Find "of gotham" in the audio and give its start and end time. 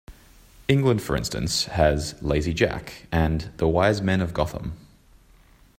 4.19-4.73